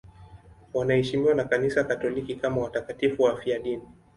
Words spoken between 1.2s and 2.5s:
na Kanisa Katoliki